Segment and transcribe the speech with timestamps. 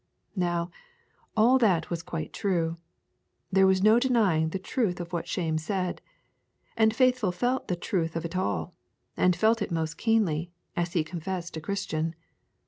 [0.35, 0.71] Now,
[1.37, 2.77] all that was quite true.
[3.51, 6.01] There was no denying the truth of what Shame said.
[6.75, 8.73] And Faithful felt the truth of it all,
[9.15, 12.15] and felt it most keenly, as he confessed to Christian.